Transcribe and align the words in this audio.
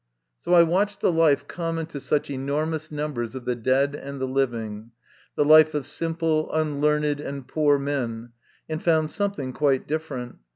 So 0.39 0.55
I 0.55 0.63
watched 0.63 1.01
the 1.01 1.11
life 1.11 1.47
common 1.47 1.85
to 1.85 1.99
such 1.99 2.31
enormous 2.31 2.91
numbers 2.91 3.35
of 3.35 3.45
the 3.45 3.55
dead 3.55 3.93
and 3.93 4.19
the 4.19 4.25
living, 4.27 4.93
the 5.35 5.45
life 5.45 5.75
of 5.75 5.85
simple, 5.85 6.51
unlearned, 6.51 7.19
and 7.19 7.47
poor 7.47 7.77
men, 7.77 8.31
and 8.67 8.81
found 8.81 9.11
something 9.11 9.53
quite 9.53 9.87
different. 9.87 10.37